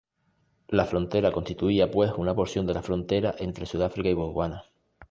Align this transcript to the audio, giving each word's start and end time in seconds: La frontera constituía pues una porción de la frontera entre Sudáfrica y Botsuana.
La 0.69 0.85
frontera 0.85 1.31
constituía 1.31 1.91
pues 1.91 2.11
una 2.17 2.33
porción 2.33 2.65
de 2.65 2.73
la 2.73 2.81
frontera 2.81 3.35
entre 3.37 3.67
Sudáfrica 3.67 4.09
y 4.09 4.13
Botsuana. 4.15 4.63